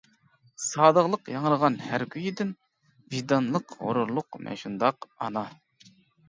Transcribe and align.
سادىقلىق 0.67 1.27
ياڭرىغان 1.33 1.77
ھەر 1.87 2.05
كۈيىدىن، 2.15 2.53
ۋىجدانلىق 3.13 3.77
غۇرۇرلۇق 3.83 4.41
مەن 4.49 4.59
شۇنداق 4.63 5.09
ئانا. 5.29 5.47